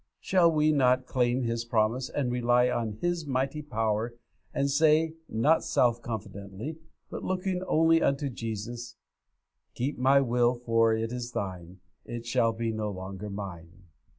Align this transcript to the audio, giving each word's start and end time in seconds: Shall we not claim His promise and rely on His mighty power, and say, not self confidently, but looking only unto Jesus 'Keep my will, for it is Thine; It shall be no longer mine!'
Shall 0.19 0.51
we 0.51 0.71
not 0.71 1.05
claim 1.05 1.43
His 1.43 1.63
promise 1.63 2.09
and 2.09 2.31
rely 2.31 2.71
on 2.71 2.93
His 3.01 3.27
mighty 3.27 3.61
power, 3.61 4.15
and 4.51 4.67
say, 4.67 5.13
not 5.29 5.63
self 5.63 6.01
confidently, 6.01 6.79
but 7.11 7.23
looking 7.23 7.61
only 7.67 8.01
unto 8.01 8.27
Jesus 8.27 8.95
'Keep 9.75 9.99
my 9.99 10.19
will, 10.19 10.55
for 10.55 10.91
it 10.95 11.11
is 11.11 11.33
Thine; 11.33 11.81
It 12.03 12.25
shall 12.25 12.51
be 12.51 12.71
no 12.71 12.89
longer 12.89 13.29
mine!' 13.29 13.83